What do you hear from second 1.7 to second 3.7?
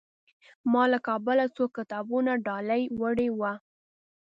کتابونه ډالۍ وړي وو.